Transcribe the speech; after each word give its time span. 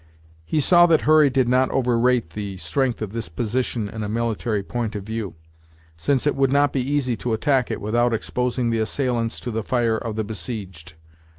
He 0.45 0.59
saw 0.59 0.87
that 0.87 1.01
Hurry 1.01 1.29
did 1.29 1.47
not 1.47 1.69
overrate 1.69 2.31
the 2.31 2.57
strength 2.57 3.03
of 3.03 3.11
this 3.11 3.29
position 3.29 3.87
in 3.87 4.01
a 4.01 4.09
military 4.09 4.63
point 4.63 4.95
of 4.95 5.03
view, 5.03 5.35
since 5.95 6.25
it 6.25 6.35
would 6.35 6.51
not 6.51 6.73
be 6.73 6.81
easy 6.81 7.15
to 7.17 7.33
attack 7.33 7.69
it 7.69 7.79
without 7.79 8.11
exposing 8.11 8.71
the 8.71 8.79
assailants 8.79 9.39
to 9.41 9.51
the 9.51 9.61
fire 9.61 9.99
of 9.99 10.15
the 10.15 10.23
besieged. 10.23 10.95